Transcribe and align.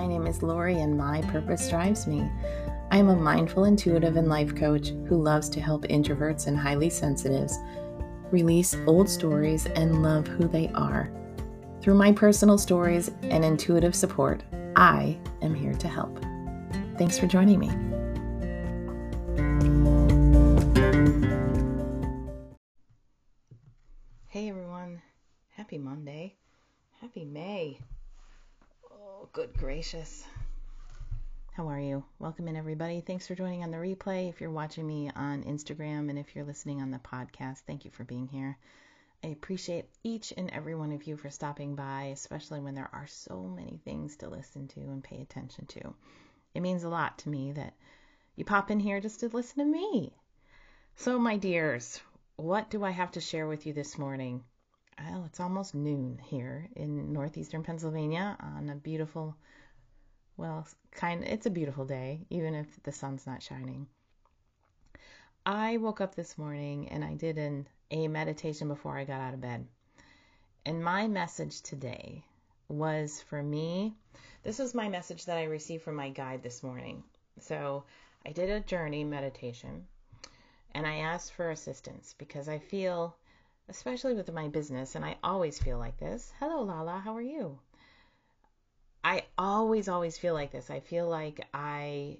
My 0.00 0.06
name 0.06 0.26
is 0.26 0.42
Lori, 0.42 0.80
and 0.80 0.96
my 0.96 1.20
purpose 1.20 1.68
drives 1.68 2.06
me. 2.06 2.26
I 2.90 2.96
am 2.96 3.10
a 3.10 3.14
mindful, 3.14 3.66
intuitive, 3.66 4.16
and 4.16 4.30
life 4.30 4.56
coach 4.56 4.92
who 5.06 5.22
loves 5.22 5.50
to 5.50 5.60
help 5.60 5.82
introverts 5.88 6.46
and 6.46 6.56
highly 6.56 6.88
sensitives 6.88 7.58
release 8.30 8.74
old 8.86 9.10
stories 9.10 9.66
and 9.66 10.02
love 10.02 10.26
who 10.26 10.48
they 10.48 10.68
are. 10.68 11.12
Through 11.82 11.96
my 11.96 12.12
personal 12.12 12.56
stories 12.56 13.10
and 13.24 13.44
intuitive 13.44 13.94
support, 13.94 14.42
I 14.74 15.18
am 15.42 15.54
here 15.54 15.74
to 15.74 15.86
help. 15.86 16.18
Thanks 16.96 17.18
for 17.18 17.26
joining 17.26 17.58
me. 17.58 17.68
Hey 24.28 24.48
everyone, 24.48 25.02
happy 25.50 25.76
Monday. 25.76 26.36
Happy 27.02 27.26
May. 27.26 27.80
Good 29.26 29.52
gracious. 29.56 30.24
How 31.52 31.68
are 31.68 31.78
you? 31.78 32.02
Welcome 32.18 32.48
in, 32.48 32.56
everybody. 32.56 33.00
Thanks 33.00 33.26
for 33.26 33.34
joining 33.34 33.62
on 33.62 33.70
the 33.70 33.76
replay. 33.76 34.28
If 34.28 34.40
you're 34.40 34.50
watching 34.50 34.86
me 34.86 35.10
on 35.14 35.44
Instagram 35.44 36.08
and 36.08 36.18
if 36.18 36.34
you're 36.34 36.44
listening 36.44 36.80
on 36.80 36.90
the 36.90 36.98
podcast, 36.98 37.58
thank 37.58 37.84
you 37.84 37.92
for 37.92 38.02
being 38.02 38.26
here. 38.26 38.58
I 39.22 39.28
appreciate 39.28 39.88
each 40.02 40.32
and 40.36 40.50
every 40.50 40.74
one 40.74 40.90
of 40.90 41.04
you 41.04 41.16
for 41.16 41.30
stopping 41.30 41.76
by, 41.76 42.04
especially 42.12 42.60
when 42.60 42.74
there 42.74 42.88
are 42.92 43.06
so 43.06 43.42
many 43.42 43.78
things 43.84 44.16
to 44.16 44.28
listen 44.28 44.66
to 44.68 44.80
and 44.80 45.04
pay 45.04 45.20
attention 45.20 45.66
to. 45.66 45.94
It 46.54 46.60
means 46.60 46.82
a 46.82 46.88
lot 46.88 47.18
to 47.18 47.28
me 47.28 47.52
that 47.52 47.74
you 48.36 48.44
pop 48.44 48.70
in 48.70 48.80
here 48.80 49.00
just 49.00 49.20
to 49.20 49.28
listen 49.28 49.58
to 49.58 49.64
me. 49.64 50.12
So, 50.96 51.18
my 51.18 51.36
dears, 51.36 52.00
what 52.36 52.70
do 52.70 52.82
I 52.82 52.90
have 52.90 53.12
to 53.12 53.20
share 53.20 53.46
with 53.46 53.66
you 53.66 53.74
this 53.74 53.96
morning? 53.96 54.42
Well, 55.02 55.24
it's 55.24 55.40
almost 55.40 55.74
noon 55.74 56.18
here 56.22 56.68
in 56.76 57.12
northeastern 57.12 57.62
Pennsylvania 57.62 58.36
on 58.40 58.68
a 58.68 58.74
beautiful 58.74 59.34
well, 60.36 60.66
kind 60.90 61.22
it's 61.24 61.44
a 61.44 61.50
beautiful 61.50 61.84
day, 61.84 62.20
even 62.30 62.54
if 62.54 62.82
the 62.82 62.92
sun's 62.92 63.26
not 63.26 63.42
shining. 63.42 63.86
I 65.44 65.76
woke 65.76 66.00
up 66.00 66.14
this 66.14 66.38
morning 66.38 66.88
and 66.88 67.04
I 67.04 67.14
did 67.14 67.36
an 67.36 67.66
a 67.90 68.08
meditation 68.08 68.68
before 68.68 68.96
I 68.96 69.04
got 69.04 69.20
out 69.20 69.34
of 69.34 69.40
bed. 69.40 69.66
And 70.64 70.84
my 70.84 71.08
message 71.08 71.60
today 71.60 72.24
was 72.68 73.20
for 73.22 73.42
me, 73.42 73.94
this 74.42 74.58
was 74.58 74.74
my 74.74 74.88
message 74.88 75.26
that 75.26 75.36
I 75.36 75.44
received 75.44 75.82
from 75.82 75.96
my 75.96 76.10
guide 76.10 76.42
this 76.42 76.62
morning. 76.62 77.02
So, 77.40 77.84
I 78.24 78.32
did 78.32 78.48
a 78.48 78.60
journey 78.60 79.04
meditation 79.04 79.86
and 80.72 80.86
I 80.86 80.96
asked 80.96 81.32
for 81.32 81.50
assistance 81.50 82.14
because 82.16 82.48
I 82.48 82.58
feel 82.58 83.16
especially 83.68 84.14
with 84.14 84.32
my 84.32 84.48
business 84.48 84.94
and 84.94 85.04
I 85.04 85.16
always 85.22 85.58
feel 85.58 85.78
like 85.78 85.98
this. 85.98 86.32
Hello 86.38 86.62
Lala, 86.62 86.98
how 86.98 87.16
are 87.16 87.22
you? 87.22 87.58
I 89.02 89.24
always 89.38 89.88
always 89.88 90.18
feel 90.18 90.34
like 90.34 90.52
this. 90.52 90.70
I 90.70 90.80
feel 90.80 91.08
like 91.08 91.46
I 91.54 92.18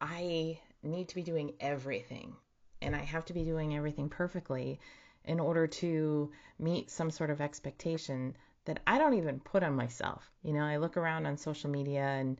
I 0.00 0.58
need 0.82 1.08
to 1.08 1.14
be 1.14 1.22
doing 1.22 1.54
everything 1.60 2.34
and 2.82 2.96
I 2.96 3.00
have 3.00 3.24
to 3.26 3.32
be 3.32 3.44
doing 3.44 3.76
everything 3.76 4.08
perfectly 4.08 4.80
in 5.24 5.38
order 5.38 5.66
to 5.66 6.32
meet 6.58 6.90
some 6.90 7.10
sort 7.10 7.30
of 7.30 7.40
expectation 7.40 8.36
that 8.64 8.80
I 8.86 8.98
don't 8.98 9.14
even 9.14 9.40
put 9.40 9.62
on 9.62 9.74
myself. 9.74 10.30
You 10.42 10.52
know, 10.52 10.64
I 10.64 10.78
look 10.78 10.96
around 10.96 11.26
on 11.26 11.36
social 11.36 11.70
media 11.70 12.02
and 12.02 12.38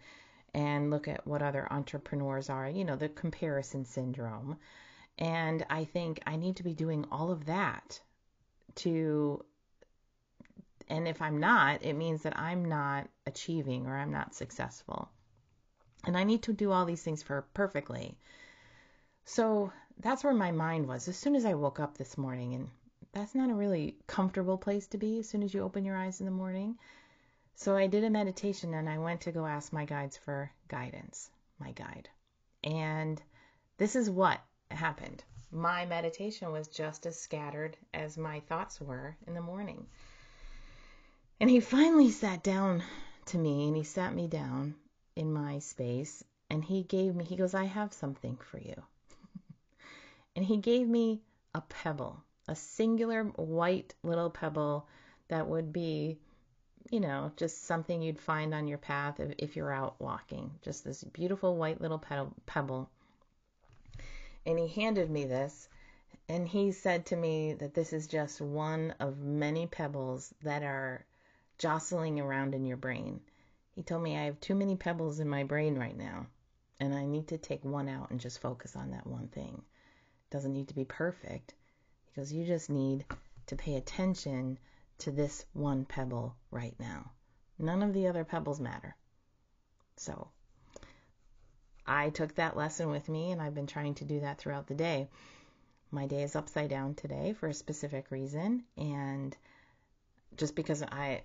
and 0.53 0.91
look 0.91 1.07
at 1.07 1.27
what 1.27 1.43
other 1.43 1.69
entrepreneurs 1.71 2.51
are, 2.51 2.69
you 2.69 2.85
know, 2.85 2.97
the 2.97 3.09
comparison 3.09 3.85
syndrome. 3.85 4.59
And 5.21 5.65
I 5.69 5.85
think 5.85 6.21
I 6.27 6.37
need 6.37 6.57
to 6.57 6.63
be 6.63 6.73
doing 6.75 7.05
all 7.13 7.31
of 7.31 7.47
that 7.47 8.01
to 8.77 9.45
and 10.89 11.07
if 11.07 11.23
I'm 11.23 11.39
not, 11.39 11.85
it 11.85 11.93
means 11.93 12.23
that 12.23 12.37
I'm 12.37 12.65
not 12.65 13.09
achieving 13.25 13.87
or 13.87 13.97
I'm 13.97 14.11
not 14.11 14.35
successful. 14.35 15.09
And 16.05 16.17
I 16.17 16.25
need 16.25 16.43
to 16.45 16.53
do 16.53 16.73
all 16.73 16.85
these 16.85 17.03
things 17.03 17.23
for 17.23 17.43
perfectly. 17.55 18.19
So 19.25 19.73
that's 20.01 20.25
where 20.25 20.35
my 20.35 20.51
mind 20.51 20.89
was 20.89 21.07
as 21.07 21.17
soon 21.17 21.37
as 21.37 21.45
I 21.45 21.55
woke 21.55 21.79
up 21.79 21.97
this 21.97 22.19
morning. 22.19 22.55
And 22.55 22.69
that's 23.13 23.37
not 23.37 23.51
a 23.51 23.55
really 23.55 23.99
comfortable 24.09 24.59
place 24.59 24.89
to 24.89 24.99
be 24.99 25.21
as 25.21 25.29
soon 25.29 25.45
as 25.45 25.55
you 25.55 25.63
open 25.63 25.85
your 25.85 25.97
eyes 25.97 26.19
in 26.19 26.27
the 26.27 26.33
morning. 26.33 26.77
So 27.55 27.77
I 27.77 27.87
did 27.87 28.03
a 28.03 28.11
meditation 28.11 28.75
and 28.75 28.89
I 28.89 28.99
went 28.99 29.21
to 29.23 29.33
go 29.33 29.47
ask 29.47 29.73
my 29.73 29.85
guides 29.85 30.17
for 30.17 30.51
guidance, 30.67 31.31
my 31.61 31.71
guide. 31.71 32.09
And 32.65 33.23
this 33.77 33.95
is 33.95 34.11
what 34.11 34.41
happened. 34.73 35.25
My 35.53 35.85
meditation 35.85 36.53
was 36.53 36.69
just 36.69 37.07
as 37.07 37.19
scattered 37.19 37.77
as 37.93 38.17
my 38.17 38.41
thoughts 38.41 38.81
were 38.81 39.17
in 39.27 39.35
the 39.35 39.41
morning. 39.41 39.87
And 41.41 41.51
he 41.51 41.61
finally 41.61 42.11
sat 42.11 42.43
down 42.43 42.83
to 43.27 43.39
me 43.39 43.67
and 43.67 43.77
he 43.77 43.83
sat 43.83 44.15
me 44.15 44.29
down 44.29 44.75
in 45.17 45.33
my 45.33 45.59
space 45.59 46.23
and 46.51 46.65
he 46.65 46.83
gave 46.83 47.15
me, 47.15 47.25
he 47.25 47.37
goes, 47.37 47.55
I 47.55 47.65
have 47.65 47.93
something 47.93 48.37
for 48.37 48.59
you. 48.59 48.75
and 50.37 50.45
he 50.45 50.59
gave 50.59 50.89
me 50.89 51.21
a 51.55 51.61
pebble, 51.61 52.23
a 52.49 52.55
singular 52.55 53.25
white 53.25 53.95
little 54.03 54.31
pebble 54.31 54.87
that 55.29 55.47
would 55.47 55.73
be, 55.73 56.19
you 56.91 57.01
know, 57.01 57.33
just 57.37 57.65
something 57.65 58.03
you'd 58.03 58.19
find 58.19 58.53
on 58.53 58.69
your 58.69 58.79
path 58.79 59.21
if, 59.21 59.33
if 59.39 59.57
you're 59.57 59.73
out 59.73 60.01
walking. 60.01 60.51
Just 60.63 60.85
this 60.85 61.05
beautiful 61.05 61.57
white 61.57 61.81
little 61.81 62.03
pebble. 62.47 62.91
And 64.47 64.59
he 64.59 64.69
handed 64.69 65.11
me 65.11 65.25
this 65.25 65.69
and 66.31 66.47
he 66.47 66.71
said 66.71 67.07
to 67.07 67.17
me 67.17 67.55
that 67.55 67.75
this 67.75 67.93
is 67.93 68.07
just 68.07 68.41
one 68.41 68.95
of 69.01 69.19
many 69.19 69.67
pebbles 69.67 70.33
that 70.45 70.63
are 70.63 71.05
jostling 71.59 72.21
around 72.21 72.55
in 72.55 72.65
your 72.65 72.77
brain. 72.77 73.21
He 73.73 73.83
told 73.83 74.05
me 74.05 74.17
I 74.17 74.27
have 74.27 74.39
too 74.39 74.55
many 74.55 74.77
pebbles 74.77 75.19
in 75.19 75.29
my 75.29 75.43
brain 75.43 75.77
right 75.77 75.97
now, 75.97 76.29
and 76.79 76.95
I 76.95 77.05
need 77.05 77.27
to 77.29 77.39
take 77.39 77.65
one 77.65 77.89
out 77.89 78.11
and 78.11 78.21
just 78.21 78.41
focus 78.41 78.77
on 78.77 78.93
that 78.93 79.09
one 79.09 79.27
thing. 79.27 79.55
It 79.57 80.31
doesn't 80.33 80.53
need 80.53 80.69
to 80.69 80.75
be 80.75 80.85
perfect, 80.85 81.55
because 82.07 82.33
you 82.33 82.47
just 82.47 82.71
need 82.71 83.05
to 83.47 83.57
pay 83.57 83.75
attention 83.75 84.57
to 84.99 85.11
this 85.11 85.45
one 85.53 85.85
pebble 85.85 86.37
right 86.53 86.79
now. 86.79 87.11
None 87.59 87.83
of 87.83 87.93
the 87.93 88.07
other 88.07 88.25
pebbles 88.25 88.61
matter. 88.61 88.95
So, 89.97 90.29
I 91.91 92.11
took 92.11 92.37
that 92.37 92.57
lesson 92.57 92.89
with 92.91 93.09
me, 93.09 93.33
and 93.33 93.43
I've 93.43 93.55
been 93.55 93.67
trying 93.67 93.97
to 93.97 94.05
do 94.05 94.21
that 94.21 94.39
throughout 94.39 94.69
the 94.69 94.77
day. 94.77 95.09
My 95.91 96.07
day 96.07 96.23
is 96.23 96.37
upside 96.37 96.71
down 96.71 96.95
today 96.95 97.33
for 97.33 97.49
a 97.49 97.55
specific 97.55 98.13
reason, 98.13 98.63
and 98.77 99.37
just 100.37 100.55
because 100.55 100.85
I 100.85 101.23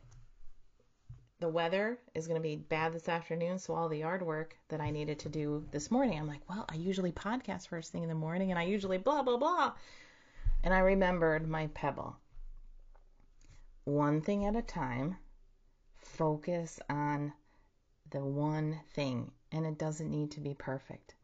the 1.40 1.50
weather 1.50 2.00
is 2.16 2.26
going 2.26 2.42
to 2.42 2.48
be 2.48 2.56
bad 2.56 2.94
this 2.94 3.08
afternoon, 3.08 3.60
so 3.60 3.76
all 3.76 3.90
the 3.90 4.00
yard 4.00 4.24
work 4.24 4.58
that 4.70 4.82
I 4.82 4.90
needed 4.90 5.20
to 5.20 5.30
do 5.30 5.64
this 5.70 5.92
morning, 5.92 6.18
I'm 6.18 6.28
like, 6.28 6.42
well, 6.50 6.66
I 6.68 6.76
usually 6.76 7.12
podcast 7.12 7.68
first 7.68 7.92
thing 7.92 8.02
in 8.02 8.10
the 8.10 8.16
morning 8.16 8.50
and 8.50 8.58
I 8.58 8.64
usually 8.64 8.98
blah, 8.98 9.22
blah, 9.22 9.38
blah. 9.38 9.74
And 10.64 10.74
I 10.74 10.80
remembered 10.80 11.48
my 11.48 11.68
pebble. 11.68 12.16
One 13.84 14.22
thing 14.22 14.46
at 14.46 14.56
a 14.56 14.64
time, 14.64 15.18
focus 15.98 16.80
on 16.90 17.34
the 18.10 18.26
one 18.26 18.80
thing, 18.94 19.32
and 19.56 19.66
it 19.66 19.78
doesn't 19.78 20.12
need 20.12 20.32
to 20.32 20.42
be 20.42 20.54
perfect. 20.54 21.16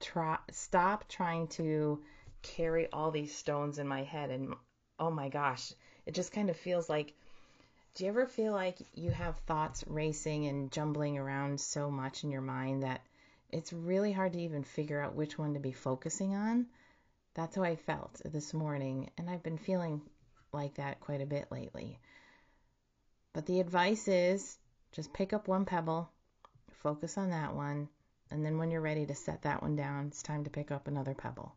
Try, 0.00 0.38
stop 0.50 1.08
trying 1.08 1.46
to 1.48 2.02
carry 2.42 2.90
all 2.92 3.10
these 3.10 3.34
stones 3.34 3.78
in 3.78 3.86
my 3.86 4.02
head, 4.02 4.30
and 4.30 4.54
oh 4.98 5.10
my 5.10 5.28
gosh, 5.28 5.72
it 6.04 6.14
just 6.14 6.32
kind 6.32 6.50
of 6.50 6.56
feels 6.56 6.88
like 6.88 7.14
do 7.94 8.04
you 8.04 8.10
ever 8.10 8.26
feel 8.26 8.52
like 8.52 8.78
you 8.94 9.10
have 9.10 9.36
thoughts 9.40 9.84
racing 9.86 10.46
and 10.46 10.70
jumbling 10.70 11.18
around 11.18 11.60
so 11.60 11.90
much 11.90 12.22
in 12.22 12.30
your 12.30 12.40
mind 12.40 12.84
that 12.84 13.00
it's 13.50 13.72
really 13.72 14.12
hard 14.12 14.32
to 14.32 14.40
even 14.40 14.62
figure 14.62 15.00
out 15.00 15.16
which 15.16 15.36
one 15.36 15.54
to 15.54 15.60
be 15.60 15.72
focusing 15.72 16.34
on? 16.34 16.66
That's 17.34 17.56
how 17.56 17.62
I 17.62 17.76
felt 17.76 18.20
this 18.24 18.54
morning, 18.54 19.10
and 19.18 19.28
I've 19.28 19.42
been 19.42 19.58
feeling 19.58 20.02
like 20.52 20.74
that 20.74 21.00
quite 21.00 21.20
a 21.20 21.26
bit 21.26 21.50
lately. 21.50 21.98
But 23.32 23.46
the 23.46 23.60
advice 23.60 24.06
is 24.08 24.56
just 24.92 25.12
pick 25.12 25.32
up 25.32 25.48
one 25.48 25.64
pebble, 25.64 26.10
focus 26.80 27.16
on 27.16 27.30
that 27.30 27.54
one, 27.54 27.88
and 28.30 28.44
then 28.44 28.58
when 28.58 28.70
you're 28.70 28.80
ready 28.80 29.06
to 29.06 29.14
set 29.14 29.42
that 29.42 29.62
one 29.62 29.76
down, 29.76 30.08
it's 30.08 30.22
time 30.22 30.44
to 30.44 30.50
pick 30.50 30.70
up 30.70 30.88
another 30.88 31.14
pebble. 31.14 31.54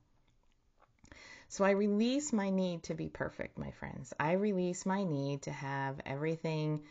So 1.49 1.63
I 1.63 1.71
release 1.71 2.33
my 2.33 2.49
need 2.49 2.83
to 2.83 2.95
be 2.95 3.09
perfect, 3.09 3.57
my 3.59 3.71
friends. 3.71 4.13
I 4.19 4.33
release 4.33 4.85
my 4.85 5.03
need 5.03 5.43
to 5.43 5.51
have 5.51 6.01
everything. 6.05 6.83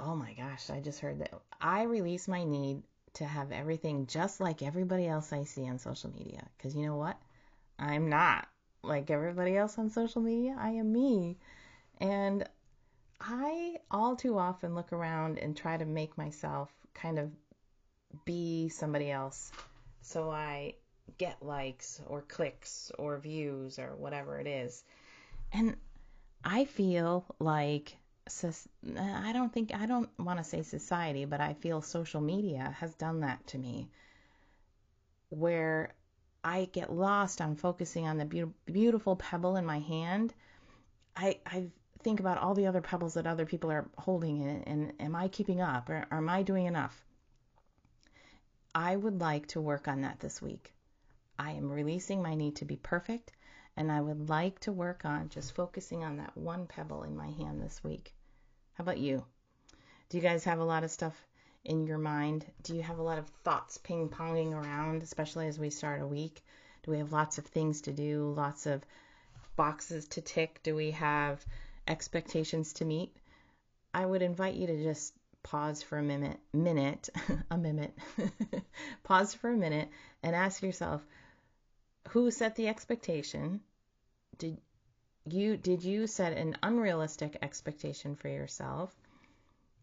Oh 0.00 0.16
my 0.16 0.32
gosh, 0.32 0.70
I 0.70 0.80
just 0.80 1.00
heard 1.00 1.18
that. 1.20 1.34
I 1.60 1.82
release 1.82 2.28
my 2.28 2.44
need 2.44 2.82
to 3.14 3.24
have 3.24 3.52
everything 3.52 4.06
just 4.06 4.40
like 4.40 4.62
everybody 4.62 5.06
else 5.06 5.32
I 5.32 5.44
see 5.44 5.68
on 5.68 5.78
social 5.78 6.10
media. 6.10 6.46
Because 6.56 6.74
you 6.74 6.86
know 6.86 6.96
what? 6.96 7.18
I'm 7.78 8.08
not 8.08 8.48
like 8.82 9.10
everybody 9.10 9.56
else 9.56 9.78
on 9.78 9.90
social 9.90 10.22
media. 10.22 10.56
I 10.58 10.70
am 10.70 10.92
me. 10.92 11.36
And 11.98 12.48
I 13.20 13.76
all 13.90 14.16
too 14.16 14.38
often 14.38 14.74
look 14.74 14.92
around 14.92 15.38
and 15.38 15.56
try 15.56 15.76
to 15.76 15.84
make 15.84 16.16
myself 16.18 16.70
kind 17.00 17.18
of 17.18 17.30
be 18.24 18.68
somebody 18.68 19.10
else. 19.10 19.52
So 20.02 20.30
I 20.30 20.74
get 21.18 21.42
likes 21.42 22.00
or 22.06 22.22
clicks 22.22 22.90
or 22.98 23.18
views 23.18 23.78
or 23.78 23.94
whatever 23.96 24.38
it 24.38 24.46
is. 24.46 24.82
And 25.52 25.76
I 26.44 26.64
feel 26.64 27.24
like 27.38 27.96
I 28.98 29.32
don't 29.32 29.52
think 29.52 29.72
I 29.74 29.86
don't 29.86 30.10
want 30.18 30.38
to 30.38 30.44
say 30.44 30.62
society, 30.62 31.24
but 31.24 31.40
I 31.40 31.54
feel 31.54 31.80
social 31.80 32.20
media 32.20 32.74
has 32.78 32.92
done 32.94 33.20
that 33.20 33.46
to 33.48 33.58
me, 33.58 33.88
where 35.28 35.94
I 36.42 36.68
get 36.72 36.92
lost 36.92 37.40
on 37.40 37.56
focusing 37.56 38.06
on 38.08 38.18
the 38.18 38.24
be- 38.24 38.52
beautiful 38.64 39.16
pebble 39.16 39.56
in 39.56 39.64
my 39.64 39.78
hand. 39.78 40.34
I 41.16 41.38
I 41.46 41.66
think 42.06 42.20
about 42.20 42.38
all 42.38 42.54
the 42.54 42.68
other 42.68 42.80
pebbles 42.80 43.14
that 43.14 43.26
other 43.26 43.44
people 43.44 43.72
are 43.72 43.88
holding, 43.98 44.40
and, 44.46 44.68
and 44.68 44.92
am 45.00 45.16
I 45.16 45.26
keeping 45.26 45.60
up, 45.60 45.90
or, 45.90 46.06
or 46.08 46.18
am 46.18 46.28
I 46.28 46.44
doing 46.44 46.66
enough? 46.66 47.04
I 48.72 48.94
would 48.94 49.20
like 49.20 49.48
to 49.48 49.60
work 49.60 49.88
on 49.88 50.02
that 50.02 50.20
this 50.20 50.40
week. 50.40 50.72
I 51.36 51.50
am 51.50 51.68
releasing 51.68 52.22
my 52.22 52.36
need 52.36 52.54
to 52.56 52.64
be 52.64 52.76
perfect, 52.76 53.32
and 53.76 53.90
I 53.90 54.00
would 54.00 54.28
like 54.28 54.60
to 54.60 54.72
work 54.72 55.04
on 55.04 55.30
just 55.30 55.56
focusing 55.56 56.04
on 56.04 56.18
that 56.18 56.36
one 56.36 56.68
pebble 56.68 57.02
in 57.02 57.16
my 57.16 57.28
hand 57.30 57.60
this 57.60 57.82
week. 57.82 58.14
How 58.74 58.82
about 58.82 58.98
you? 58.98 59.24
Do 60.08 60.16
you 60.16 60.22
guys 60.22 60.44
have 60.44 60.60
a 60.60 60.64
lot 60.64 60.84
of 60.84 60.92
stuff 60.92 61.20
in 61.64 61.88
your 61.88 61.98
mind? 61.98 62.46
Do 62.62 62.76
you 62.76 62.82
have 62.82 63.00
a 63.00 63.02
lot 63.02 63.18
of 63.18 63.26
thoughts 63.42 63.78
ping 63.78 64.10
ponging 64.10 64.52
around, 64.52 65.02
especially 65.02 65.48
as 65.48 65.58
we 65.58 65.70
start 65.70 66.00
a 66.00 66.06
week? 66.06 66.40
Do 66.84 66.92
we 66.92 66.98
have 66.98 67.10
lots 67.10 67.38
of 67.38 67.46
things 67.46 67.80
to 67.80 67.92
do, 67.92 68.32
lots 68.36 68.66
of 68.66 68.86
boxes 69.56 70.06
to 70.10 70.20
tick? 70.20 70.60
Do 70.62 70.76
we 70.76 70.92
have 70.92 71.44
expectations 71.86 72.74
to 72.74 72.84
meet? 72.84 73.16
I 73.94 74.04
would 74.04 74.22
invite 74.22 74.54
you 74.54 74.66
to 74.66 74.82
just 74.82 75.14
pause 75.42 75.82
for 75.82 75.98
a 75.98 76.02
minute, 76.02 76.38
minute, 76.52 77.08
a 77.50 77.56
minute, 77.56 77.96
pause 79.04 79.32
for 79.34 79.50
a 79.50 79.56
minute 79.56 79.88
and 80.22 80.34
ask 80.34 80.62
yourself, 80.62 81.06
who 82.08 82.30
set 82.30 82.56
the 82.56 82.68
expectation? 82.68 83.60
Did 84.38 84.58
you 85.28 85.56
did 85.56 85.82
you 85.82 86.06
set 86.06 86.36
an 86.36 86.56
unrealistic 86.62 87.38
expectation 87.42 88.16
for 88.16 88.28
yourself? 88.28 88.94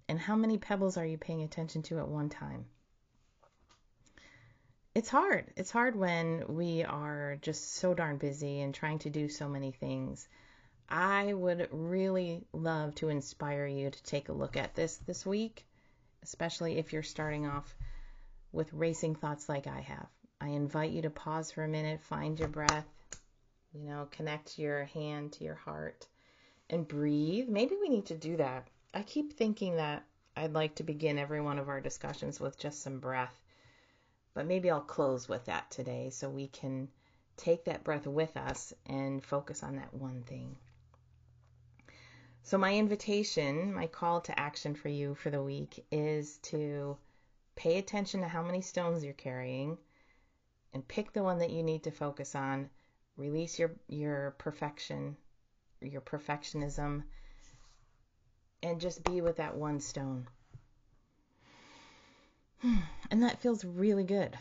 And 0.08 0.20
how 0.20 0.36
many 0.36 0.58
pebbles 0.58 0.98
are 0.98 1.06
you 1.06 1.18
paying 1.18 1.42
attention 1.42 1.82
to 1.84 2.00
at 2.00 2.08
one 2.08 2.30
time? 2.30 2.66
It's 4.96 5.10
hard. 5.10 5.52
It's 5.56 5.72
hard 5.72 5.96
when 5.96 6.44
we 6.50 6.84
are 6.84 7.38
just 7.42 7.74
so 7.74 7.94
darn 7.94 8.18
busy 8.18 8.62
and 8.62 8.76
trying 8.76 9.00
to 9.00 9.10
do 9.10 9.28
so 9.28 9.50
many 9.50 9.72
things. 9.72 10.28
I 10.96 11.34
would 11.34 11.70
really 11.72 12.46
love 12.54 12.94
to 12.96 13.10
inspire 13.10 13.66
you 13.66 13.90
to 13.90 14.04
take 14.04 14.30
a 14.30 14.34
look 14.34 14.56
at 14.56 14.76
this 14.76 14.98
this 14.98 15.26
week, 15.26 15.66
especially 16.22 16.78
if 16.78 16.94
you're 16.94 17.02
starting 17.02 17.48
off 17.48 17.76
with 18.52 18.72
racing 18.72 19.16
thoughts 19.16 19.50
like 19.50 19.66
I 19.66 19.80
have. 19.80 20.08
I 20.40 20.50
invite 20.50 20.92
you 20.92 21.02
to 21.02 21.10
pause 21.10 21.52
for 21.52 21.64
a 21.64 21.68
minute, 21.68 22.00
find 22.02 22.38
your 22.38 22.48
breath, 22.48 22.86
you 23.74 23.90
know, 23.90 24.08
connect 24.12 24.60
your 24.60 24.84
hand 24.86 25.34
to 25.34 25.44
your 25.44 25.56
heart 25.56 26.06
and 26.70 26.88
breathe. 26.88 27.50
Maybe 27.50 27.76
we 27.76 27.90
need 27.90 28.06
to 28.06 28.16
do 28.16 28.38
that. 28.38 28.68
I 28.94 29.02
keep 29.02 29.34
thinking 29.34 29.78
that 29.78 30.06
I'd 30.38 30.54
like 30.54 30.76
to 30.76 30.84
begin 30.84 31.18
every 31.18 31.42
one 31.42 31.58
of 31.58 31.70
our 31.70 31.82
discussions 31.82 32.40
with 32.40 32.60
just 32.60 32.84
some 32.84 33.00
breath, 33.00 33.36
but 34.36 34.46
maybe 34.46 34.70
I'll 34.70 34.80
close 34.80 35.28
with 35.28 35.46
that 35.46 35.72
today 35.72 36.12
so 36.12 36.30
we 36.30 36.50
can 36.50 36.88
take 37.36 37.66
that 37.66 37.84
breath 37.84 38.06
with 38.06 38.38
us 38.38 38.76
and 38.86 39.24
focus 39.26 39.64
on 39.64 39.78
that 39.78 39.92
one 39.96 40.22
thing. 40.22 40.56
So, 42.44 42.58
my 42.58 42.76
invitation, 42.76 43.74
my 43.74 43.88
call 43.88 44.22
to 44.22 44.40
action 44.40 44.76
for 44.76 44.90
you 44.90 45.16
for 45.16 45.30
the 45.30 45.42
week 45.42 45.86
is 45.92 46.38
to 46.44 46.98
pay 47.56 47.78
attention 47.78 48.22
to 48.22 48.28
how 48.28 48.44
many 48.44 48.62
stones 48.62 49.04
you're 49.04 49.14
carrying 49.14 49.78
and 50.74 50.88
pick 50.88 51.14
the 51.14 51.24
one 51.24 51.40
that 51.40 51.52
you 51.52 51.64
need 51.64 51.84
to 51.84 51.92
focus 51.92 52.36
on 52.36 52.70
Release 53.16 53.60
your 53.60 53.72
your 53.88 54.32
perfection, 54.40 55.16
your 55.82 56.02
perfectionism, 56.02 57.04
and 58.64 58.82
just 58.82 59.04
be 59.04 59.22
with 59.22 59.38
that 59.38 59.56
one 59.56 59.80
stone. 59.80 60.28
And 63.12 63.22
that 63.22 63.42
feels 63.42 63.64
really 63.64 64.06
good, 64.06 64.36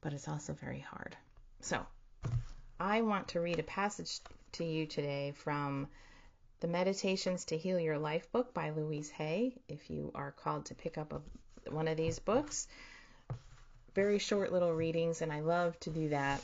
but 0.00 0.12
it's 0.12 0.26
also 0.26 0.52
very 0.52 0.80
hard. 0.80 1.16
So, 1.60 1.86
I 2.80 3.02
want 3.02 3.28
to 3.28 3.40
read 3.40 3.60
a 3.60 3.62
passage 3.62 4.18
to 4.52 4.64
you 4.64 4.86
today 4.86 5.30
from 5.36 5.86
the 6.60 6.68
Meditations 6.68 7.44
to 7.46 7.56
Heal 7.56 7.78
Your 7.80 7.98
Life 7.98 8.30
book 8.32 8.54
by 8.54 8.70
Louise 8.70 9.10
Hay. 9.10 9.54
If 9.68 9.90
you 9.90 10.10
are 10.14 10.32
called 10.32 10.66
to 10.66 10.74
pick 10.74 10.98
up 10.98 11.12
a, 11.12 11.70
one 11.70 11.88
of 11.88 11.96
these 11.96 12.18
books, 12.18 12.68
very 13.94 14.18
short 14.18 14.52
little 14.52 14.72
readings, 14.72 15.22
and 15.22 15.32
I 15.32 15.40
love 15.40 15.78
to 15.80 15.90
do 15.90 16.10
that 16.10 16.40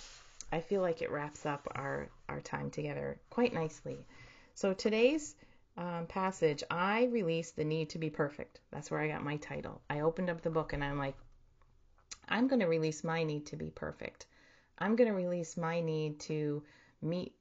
I 0.52 0.60
feel 0.60 0.82
like 0.82 1.00
it 1.00 1.10
wraps 1.10 1.46
up 1.46 1.66
our, 1.74 2.08
our 2.28 2.40
time 2.40 2.70
together 2.70 3.18
quite 3.30 3.54
nicely. 3.54 3.96
So 4.54 4.74
today's 4.74 5.34
um, 5.78 6.06
passage, 6.06 6.62
I 6.70 7.04
released 7.04 7.56
the 7.56 7.64
need 7.64 7.88
to 7.90 7.98
be 7.98 8.10
perfect. 8.10 8.60
That's 8.70 8.90
where 8.90 9.00
I 9.00 9.08
got 9.08 9.24
my 9.24 9.38
title. 9.38 9.80
I 9.88 10.00
opened 10.00 10.28
up 10.28 10.42
the 10.42 10.50
book 10.50 10.74
and 10.74 10.84
I'm 10.84 10.98
like, 10.98 11.16
I'm 12.28 12.48
going 12.48 12.60
to 12.60 12.66
release 12.66 13.02
my 13.02 13.24
need 13.24 13.46
to 13.46 13.56
be 13.56 13.70
perfect. 13.70 14.26
I'm 14.78 14.94
going 14.94 15.08
to 15.08 15.16
release 15.16 15.56
my 15.56 15.80
need 15.80 16.20
to 16.20 16.62
meet 17.00 17.34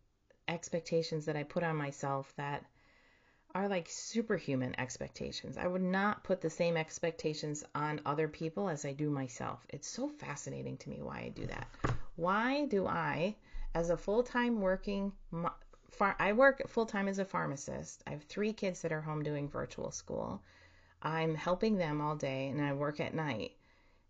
expectations 0.52 1.26
that 1.26 1.36
I 1.36 1.44
put 1.44 1.64
on 1.64 1.76
myself 1.76 2.34
that 2.36 2.66
are 3.56 3.68
like 3.68 3.90
superhuman 3.90 4.80
expectations. 4.80 5.58
I 5.58 5.68
would 5.68 5.82
not 5.82 6.24
put 6.24 6.42
the 6.42 6.50
same 6.50 6.78
expectations 6.78 7.64
on 7.76 8.02
other 8.06 8.28
people 8.28 8.70
as 8.70 8.86
I 8.86 8.94
do 8.94 9.10
myself. 9.10 9.66
It's 9.70 9.88
so 9.88 10.08
fascinating 10.08 10.78
to 10.78 10.90
me 10.90 11.02
why 11.02 11.20
I 11.20 11.30
do 11.30 11.46
that. 11.48 11.68
Why 12.16 12.66
do 12.66 12.88
I, 12.88 13.36
as 13.74 13.90
a 13.90 13.98
full 13.98 14.24
time 14.24 14.62
working, 14.62 15.12
I 16.00 16.34
work 16.34 16.68
full 16.68 16.86
time 16.86 17.08
as 17.08 17.20
a 17.20 17.26
pharmacist. 17.26 18.04
I 18.08 18.12
have 18.12 18.24
three 18.24 18.54
kids 18.54 18.82
that 18.82 18.92
are 18.92 19.02
home 19.02 19.24
doing 19.24 19.50
virtual 19.50 19.92
school. 19.92 20.42
I'm 21.02 21.36
helping 21.36 21.78
them 21.78 22.00
all 22.00 22.16
day 22.16 22.48
and 22.50 22.62
I 22.62 22.74
work 22.74 23.00
at 23.00 23.14
night. 23.14 23.52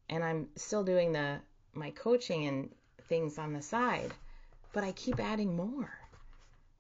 And 0.10 0.24
I'm 0.24 0.50
still 0.56 0.84
doing 0.84 1.12
the 1.14 1.40
my 1.74 1.92
coaching 1.92 2.48
and 2.48 2.70
things 3.04 3.38
on 3.38 3.54
the 3.54 3.62
side, 3.62 4.14
but 4.74 4.84
I 4.84 4.92
keep 4.92 5.20
adding 5.20 5.56
more. 5.56 6.01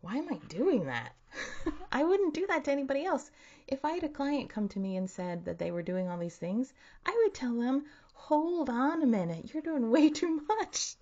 Why 0.01 0.18
am 0.18 0.27
I 0.30 0.38
doing 0.48 0.86
that? 0.86 1.13
I 1.92 2.03
wouldn't 2.03 2.33
do 2.33 2.48
that 2.48 2.65
to 2.65 2.71
anybody 2.71 3.06
else. 3.06 3.30
If 3.68 3.86
I 3.86 3.92
had 3.92 4.03
a 4.03 4.09
client 4.09 4.50
come 4.50 4.68
to 4.69 4.80
me 4.80 4.98
and 4.98 5.09
said 5.09 5.45
that 5.45 5.59
they 5.59 5.71
were 5.71 5.83
doing 5.83 6.09
all 6.09 6.18
these 6.18 6.36
things, 6.36 6.74
I 7.06 7.21
would 7.24 7.33
tell 7.33 7.56
them, 7.56 7.86
hold 8.13 8.69
on 8.69 9.03
a 9.03 9.06
minute, 9.06 9.53
you're 9.53 9.62
doing 9.62 9.92
way 9.92 10.09
too 10.09 10.42
much. 10.48 10.95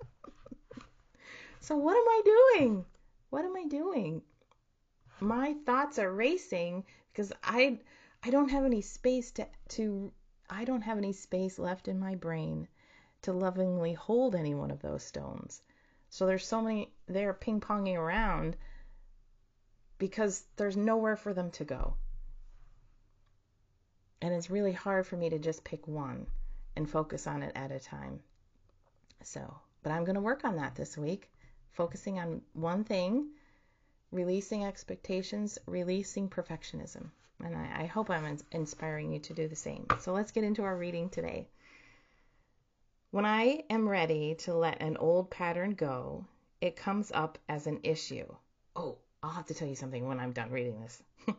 so, 1.61 1.77
what 1.77 1.95
am 1.95 2.07
I 2.07 2.21
doing? 2.55 2.85
What 3.29 3.45
am 3.45 3.55
I 3.55 3.65
doing? 3.65 4.21
My 5.21 5.53
thoughts 5.65 5.97
are 5.99 6.11
racing 6.11 6.83
because 7.11 7.31
I 7.43 7.79
I 8.23 8.29
don't 8.31 8.49
have 8.49 8.65
any 8.65 8.81
space 8.81 9.31
to 9.31 9.47
to 9.69 10.11
I 10.49 10.65
don't 10.65 10.81
have 10.81 10.97
any 10.97 11.13
space 11.13 11.57
left 11.59 11.87
in 11.87 11.99
my 11.99 12.15
brain 12.15 12.67
to 13.21 13.33
lovingly 13.33 13.93
hold 13.93 14.35
any 14.35 14.55
one 14.55 14.71
of 14.71 14.81
those 14.81 15.03
stones. 15.03 15.61
So 16.09 16.25
there's 16.25 16.47
so 16.47 16.61
many 16.61 16.91
they're 17.07 17.33
ping-ponging 17.33 17.97
around 17.97 18.57
because 19.99 20.43
there's 20.55 20.75
nowhere 20.75 21.15
for 21.15 21.33
them 21.33 21.51
to 21.51 21.63
go. 21.63 21.93
And 24.21 24.33
it's 24.33 24.49
really 24.49 24.73
hard 24.73 25.05
for 25.05 25.15
me 25.15 25.29
to 25.29 25.37
just 25.37 25.63
pick 25.63 25.87
one 25.87 26.25
and 26.75 26.89
focus 26.89 27.27
on 27.27 27.43
it 27.43 27.51
at 27.55 27.71
a 27.71 27.79
time. 27.79 28.19
So, 29.21 29.53
but 29.83 29.91
I'm 29.91 30.05
going 30.05 30.15
to 30.15 30.21
work 30.21 30.43
on 30.43 30.55
that 30.55 30.75
this 30.75 30.97
week, 30.97 31.29
focusing 31.71 32.19
on 32.19 32.41
one 32.53 32.83
thing, 32.83 33.27
releasing 34.11 34.65
expectations, 34.65 35.59
releasing 35.67 36.29
perfectionism. 36.29 37.09
And 37.43 37.55
I, 37.55 37.83
I 37.83 37.85
hope 37.85 38.09
I'm 38.09 38.37
inspiring 38.51 39.13
you 39.13 39.19
to 39.19 39.33
do 39.33 39.47
the 39.47 39.55
same. 39.55 39.85
So 39.99 40.13
let's 40.13 40.31
get 40.31 40.43
into 40.43 40.63
our 40.63 40.75
reading 40.75 41.09
today. 41.09 41.47
When 43.11 43.25
I 43.25 43.63
am 43.69 43.87
ready 43.87 44.35
to 44.39 44.53
let 44.53 44.81
an 44.81 44.97
old 44.97 45.31
pattern 45.31 45.71
go, 45.71 46.25
it 46.61 46.75
comes 46.75 47.11
up 47.13 47.37
as 47.47 47.65
an 47.65 47.79
issue. 47.83 48.25
Oh, 48.75 48.97
I'll 49.21 49.31
have 49.31 49.47
to 49.47 49.53
tell 49.53 49.67
you 49.67 49.75
something 49.75 50.07
when 50.07 50.19
I'm 50.19 50.31
done 50.31 50.49
reading 50.49 50.79
this. 50.79 51.03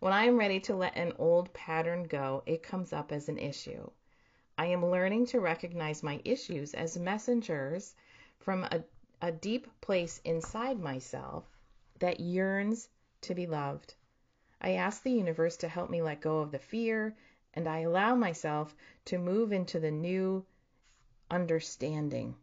when 0.00 0.12
I 0.12 0.24
am 0.24 0.38
ready 0.38 0.60
to 0.60 0.76
let 0.76 0.96
an 0.96 1.14
old 1.18 1.52
pattern 1.52 2.04
go, 2.04 2.44
it 2.46 2.62
comes 2.62 2.92
up 2.92 3.10
as 3.10 3.28
an 3.28 3.38
issue. 3.38 3.90
I 4.56 4.66
am 4.66 4.86
learning 4.86 5.26
to 5.26 5.40
recognize 5.40 6.04
my 6.04 6.20
issues 6.24 6.74
as 6.74 6.96
messengers 6.96 7.96
from 8.38 8.62
a, 8.62 8.84
a 9.20 9.32
deep 9.32 9.66
place 9.80 10.20
inside 10.24 10.78
myself 10.78 11.44
that 11.98 12.20
yearns 12.20 12.88
to 13.22 13.34
be 13.34 13.46
loved. 13.46 13.94
I 14.60 14.74
ask 14.74 15.02
the 15.02 15.10
universe 15.10 15.56
to 15.58 15.68
help 15.68 15.90
me 15.90 16.02
let 16.02 16.20
go 16.20 16.38
of 16.38 16.52
the 16.52 16.60
fear, 16.60 17.16
and 17.52 17.66
I 17.66 17.80
allow 17.80 18.14
myself 18.14 18.76
to 19.06 19.18
move 19.18 19.52
into 19.52 19.80
the 19.80 19.90
new 19.90 20.46
understanding. 21.30 22.36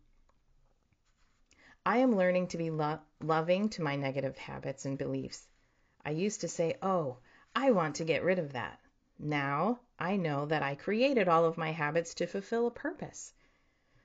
I 1.85 1.97
am 1.97 2.15
learning 2.15 2.47
to 2.49 2.57
be 2.57 2.69
lo- 2.69 2.99
loving 3.21 3.69
to 3.69 3.81
my 3.81 3.95
negative 3.95 4.37
habits 4.37 4.85
and 4.85 4.97
beliefs. 4.97 5.47
I 6.05 6.11
used 6.11 6.41
to 6.41 6.47
say, 6.47 6.75
Oh, 6.81 7.17
I 7.55 7.71
want 7.71 7.95
to 7.95 8.05
get 8.05 8.23
rid 8.23 8.37
of 8.37 8.53
that. 8.53 8.79
Now 9.17 9.79
I 9.97 10.15
know 10.15 10.45
that 10.45 10.61
I 10.61 10.75
created 10.75 11.27
all 11.27 11.45
of 11.45 11.57
my 11.57 11.71
habits 11.71 12.13
to 12.15 12.27
fulfill 12.27 12.67
a 12.67 12.71
purpose. 12.71 13.33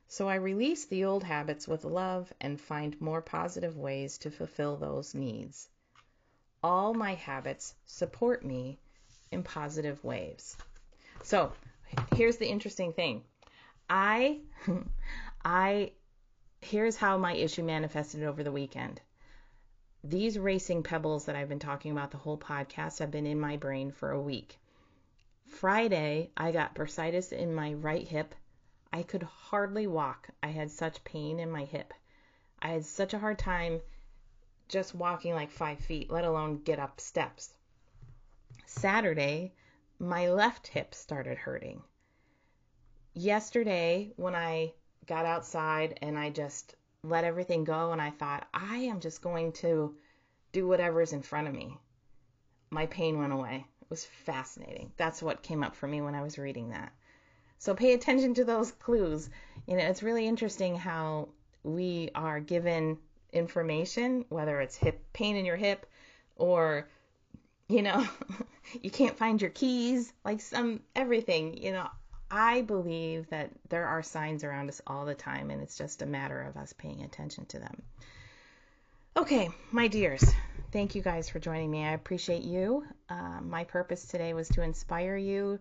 So 0.09 0.29
I 0.29 0.37
release 0.37 0.87
the 0.87 1.05
old 1.05 1.25
habits 1.25 1.69
with 1.69 1.85
love 1.85 2.33
and 2.41 2.61
find 2.61 3.01
more 3.01 3.21
positive 3.21 3.77
ways 3.77 4.19
to 4.19 4.31
fulfill 4.31 4.77
those 4.77 5.15
needs. 5.15 5.69
All 6.63 6.95
my 6.95 7.15
habits 7.15 7.75
support 7.85 8.45
me 8.45 8.79
in 9.31 9.43
positive 9.43 10.03
waves. 10.03 10.57
So, 11.23 11.53
here's 12.15 12.39
the 12.39 12.49
interesting 12.49 12.93
thing. 12.93 13.25
I 13.91 14.41
I 15.45 15.93
here's 16.61 16.97
how 16.97 17.17
my 17.19 17.35
issue 17.35 17.63
manifested 17.63 18.23
over 18.23 18.43
the 18.43 18.53
weekend. 18.53 19.01
These 20.03 20.39
racing 20.39 20.83
pebbles 20.83 21.25
that 21.25 21.37
I've 21.37 21.49
been 21.49 21.59
talking 21.59 21.93
about 21.93 22.11
the 22.11 22.19
whole 22.19 22.39
podcast 22.39 22.99
have 23.01 23.11
been 23.11 23.27
in 23.27 23.41
my 23.41 23.57
brain 23.57 23.91
for 23.91 24.11
a 24.11 24.21
week. 24.21 24.59
Friday, 25.47 26.31
I 26.37 26.53
got 26.53 26.75
bursitis 26.75 27.33
in 27.33 27.55
my 27.55 27.75
right 27.75 28.07
hip. 28.07 28.35
I 28.93 29.03
could 29.03 29.23
hardly 29.23 29.87
walk. 29.87 30.29
I 30.43 30.49
had 30.49 30.71
such 30.71 31.05
pain 31.05 31.41
in 31.41 31.51
my 31.51 31.65
hip. 31.65 31.93
I 32.61 32.69
had 32.69 32.85
such 32.85 33.15
a 33.15 33.19
hard 33.19 33.39
time 33.39 33.81
just 34.69 34.95
walking 34.95 35.35
like 35.35 35.51
five 35.51 35.79
feet, 35.79 36.11
let 36.11 36.25
alone 36.25 36.63
get 36.63 36.79
up 36.79 37.01
steps. 37.01 37.55
Saturday, 38.65 39.53
my 39.99 40.29
left 40.31 40.67
hip 40.69 40.95
started 40.95 41.39
hurting. 41.39 41.83
Yesterday, 43.15 44.13
when 44.17 44.35
I 44.35 44.75
got 45.07 45.27
outside 45.27 45.99
and 46.03 46.19
I 46.19 46.31
just 46.31 46.75
let 47.03 47.25
everything 47.25 47.65
go 47.65 47.93
and 47.93 48.01
I 48.01 48.11
thought, 48.11 48.49
I 48.53 48.77
am 48.79 49.01
just 49.01 49.23
going 49.23 49.53
to 49.53 49.95
do 50.53 50.67
whatever's 50.67 51.13
in 51.13 51.23
front 51.23 51.49
of 51.49 51.55
me, 51.55 51.77
my 52.71 52.87
pain 52.87 53.19
went 53.19 53.33
away. 53.33 53.67
It 53.81 53.91
was 53.91 54.05
fascinating. 54.05 54.93
That's 54.97 55.23
what 55.23 55.43
came 55.43 55.63
up 55.63 55.77
for 55.77 55.87
me 55.87 56.01
when 56.01 56.15
I 56.15 56.23
was 56.23 56.39
reading 56.39 56.71
that. 56.71 56.93
So 57.59 57.75
pay 57.75 57.95
attention 57.95 58.35
to 58.35 58.45
those 58.45 58.73
clues. 58.85 59.31
You 59.67 59.77
know, 59.77 59.85
it's 59.85 60.03
really 60.03 60.27
interesting 60.27 60.77
how 60.77 61.29
we 61.63 62.11
are 62.15 62.41
given 62.41 62.99
information, 63.33 64.25
whether 64.29 64.61
it's 64.61 64.77
hip 64.77 65.05
pain 65.13 65.37
in 65.37 65.45
your 65.45 65.57
hip 65.57 65.87
or 66.37 66.89
you 67.69 67.83
know, 67.83 68.07
you 68.83 68.91
can't 68.91 69.19
find 69.19 69.41
your 69.41 69.51
keys, 69.51 70.13
like 70.25 70.41
some 70.41 70.81
everything, 70.95 71.61
you 71.63 71.73
know. 71.73 71.89
I 72.31 72.63
believe 72.63 73.29
that 73.31 73.51
there 73.69 73.87
are 73.87 74.03
signs 74.03 74.45
around 74.45 74.69
us 74.69 74.81
all 74.87 75.05
the 75.05 75.15
time, 75.15 75.51
and 75.51 75.63
it's 75.63 75.79
just 75.79 76.03
a 76.03 76.07
matter 76.07 76.43
of 76.43 76.57
us 76.57 76.73
paying 76.73 77.03
attention 77.03 77.47
to 77.47 77.59
them. 77.59 77.83
Okay, 79.17 79.49
my 79.71 79.89
dears, 79.89 80.25
thank 80.73 80.95
you 80.95 81.03
guys 81.03 81.29
for 81.29 81.39
joining 81.39 81.71
me. 81.71 81.85
I 81.85 81.93
appreciate 81.93 82.43
you. 82.43 82.85
Uh, 83.09 83.41
my 83.41 83.65
purpose 83.65 84.05
today 84.07 84.35
was 84.35 84.49
to 84.51 84.63
inspire 84.63 85.17
you 85.17 85.59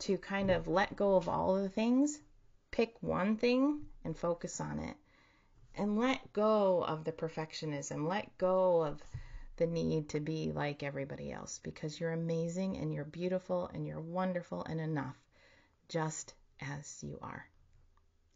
to 0.00 0.18
kind 0.18 0.50
of 0.50 0.68
let 0.68 0.96
go 0.96 1.16
of 1.16 1.28
all 1.28 1.56
of 1.56 1.62
the 1.62 1.68
things, 1.68 2.20
pick 2.70 2.94
one 3.00 3.36
thing, 3.36 3.80
and 4.04 4.16
focus 4.16 4.60
on 4.60 4.78
it 4.78 4.96
and 5.76 5.98
let 5.98 6.32
go 6.32 6.84
of 6.84 7.04
the 7.04 7.12
perfectionism. 7.12 8.06
Let 8.06 8.36
go 8.38 8.82
of 8.82 9.02
the 9.56 9.66
need 9.66 10.08
to 10.10 10.20
be 10.20 10.52
like 10.52 10.82
everybody 10.82 11.32
else 11.32 11.60
because 11.62 11.98
you're 11.98 12.12
amazing 12.12 12.76
and 12.76 12.92
you're 12.92 13.04
beautiful 13.04 13.70
and 13.72 13.86
you're 13.86 14.00
wonderful 14.00 14.64
and 14.64 14.80
enough 14.80 15.16
just 15.88 16.34
as 16.60 17.02
you 17.02 17.18
are. 17.22 17.46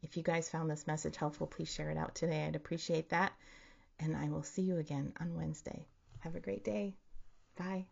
If 0.02 0.16
you 0.16 0.22
guys 0.22 0.48
found 0.48 0.70
this 0.70 0.86
message 0.86 1.16
helpful, 1.16 1.46
please 1.46 1.72
share 1.72 1.90
it 1.90 1.96
out 1.96 2.14
today. 2.14 2.44
I'd 2.44 2.56
appreciate 2.56 3.08
that. 3.10 3.32
And 3.98 4.16
I 4.16 4.28
will 4.28 4.42
see 4.42 4.62
you 4.62 4.78
again 4.78 5.12
on 5.20 5.34
Wednesday. 5.34 5.86
Have 6.20 6.36
a 6.36 6.40
great 6.40 6.64
day. 6.64 6.94
Bye. 7.56 7.86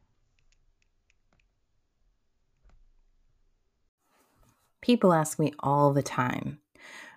People 4.80 5.14
ask 5.14 5.38
me 5.38 5.52
all 5.60 5.92
the 5.92 6.02
time 6.02 6.58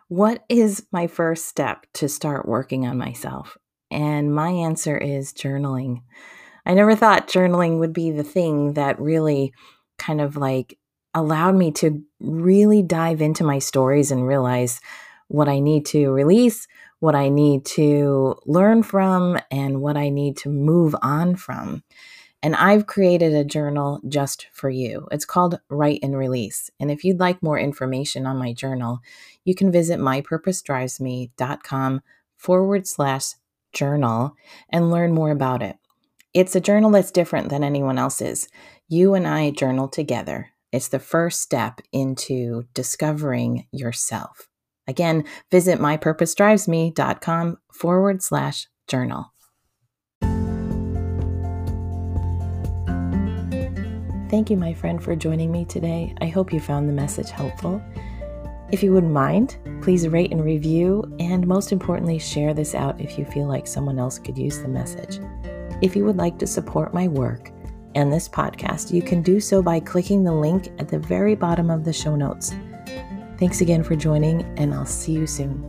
what 0.07 0.45
is 0.47 0.87
my 0.91 1.05
first 1.07 1.47
step 1.47 1.85
to 1.95 2.07
start 2.07 2.47
working 2.47 2.87
on 2.87 2.97
myself? 2.97 3.57
And 3.91 4.33
my 4.33 4.51
answer 4.51 4.97
is 4.97 5.33
journaling. 5.33 6.03
I 6.65 6.73
never 6.73 6.95
thought 6.95 7.27
journaling 7.27 7.79
would 7.79 7.93
be 7.93 8.11
the 8.11 8.23
thing 8.23 8.73
that 8.73 8.99
really 8.99 9.53
kind 9.97 10.21
of 10.21 10.37
like 10.37 10.77
allowed 11.13 11.55
me 11.55 11.71
to 11.71 12.03
really 12.19 12.83
dive 12.83 13.21
into 13.21 13.43
my 13.43 13.59
stories 13.59 14.11
and 14.11 14.27
realize 14.27 14.79
what 15.27 15.49
I 15.49 15.59
need 15.59 15.85
to 15.87 16.11
release, 16.11 16.67
what 16.99 17.15
I 17.15 17.29
need 17.29 17.65
to 17.65 18.35
learn 18.45 18.83
from, 18.83 19.39
and 19.51 19.81
what 19.81 19.97
I 19.97 20.09
need 20.09 20.37
to 20.37 20.49
move 20.49 20.95
on 21.01 21.35
from. 21.35 21.83
And 22.43 22.55
I've 22.55 22.85
created 22.85 23.33
a 23.33 23.43
journal 23.43 23.99
just 24.07 24.45
for 24.53 24.69
you. 24.69 25.07
It's 25.11 25.25
called 25.25 25.59
Write 25.69 26.01
and 26.03 26.15
Release. 26.15 26.69
And 26.79 26.91
if 26.91 27.03
you'd 27.03 27.19
like 27.19 27.41
more 27.41 27.57
information 27.59 28.27
on 28.27 28.37
my 28.37 28.53
journal, 28.53 28.99
you 29.43 29.55
can 29.55 29.71
visit 29.71 29.99
mypurposedrivesme.com 29.99 32.01
forward 32.37 32.87
slash 32.87 33.33
journal 33.73 34.35
and 34.69 34.91
learn 34.91 35.13
more 35.13 35.31
about 35.31 35.63
it. 35.63 35.77
It's 36.33 36.55
a 36.55 36.61
journal 36.61 36.91
that's 36.91 37.11
different 37.11 37.49
than 37.49 37.63
anyone 37.63 37.97
else's. 37.97 38.47
You 38.87 39.15
and 39.15 39.27
I 39.27 39.49
journal 39.49 39.87
together. 39.87 40.51
It's 40.71 40.89
the 40.89 40.99
first 40.99 41.41
step 41.41 41.81
into 41.91 42.63
discovering 42.73 43.67
yourself. 43.71 44.49
Again, 44.87 45.23
visit 45.51 45.79
mypurposedrivesme.com 45.79 47.57
forward 47.73 48.21
slash 48.21 48.67
journal. 48.87 49.33
Thank 54.29 54.49
you, 54.49 54.57
my 54.57 54.73
friend, 54.73 55.01
for 55.01 55.15
joining 55.15 55.53
me 55.53 55.63
today. 55.63 56.13
I 56.19 56.27
hope 56.27 56.51
you 56.51 56.59
found 56.59 56.89
the 56.89 56.93
message 56.93 57.29
helpful. 57.29 57.81
If 58.69 58.83
you 58.83 58.91
wouldn't 58.91 59.13
mind, 59.13 59.57
please 59.81 60.05
rate 60.09 60.31
and 60.31 60.43
review, 60.43 61.03
and 61.19 61.47
most 61.47 61.71
importantly, 61.71 62.19
share 62.19 62.53
this 62.53 62.75
out 62.75 62.99
if 62.99 63.17
you 63.17 63.23
feel 63.23 63.47
like 63.47 63.65
someone 63.67 63.97
else 63.97 64.19
could 64.19 64.37
use 64.37 64.59
the 64.59 64.67
message. 64.67 65.21
If 65.81 65.95
you 65.95 66.03
would 66.03 66.17
like 66.17 66.37
to 66.39 66.47
support 66.47 66.93
my 66.93 67.07
work 67.07 67.51
and 67.97 68.13
this 68.13 68.29
podcast, 68.29 68.93
you 68.93 69.01
can 69.01 69.23
do 69.23 69.39
so 69.39 69.59
by 69.63 69.79
clicking 69.79 70.23
the 70.23 70.31
link 70.31 70.71
at 70.77 70.87
the 70.87 70.99
very 70.99 71.33
bottom 71.33 71.71
of 71.71 71.83
the 71.83 71.91
show 71.91 72.15
notes. 72.15 72.53
Thanks 73.39 73.61
again 73.61 73.83
for 73.83 73.95
joining, 73.95 74.43
and 74.59 74.71
I'll 74.71 74.85
see 74.85 75.13
you 75.13 75.25
soon. 75.25 75.63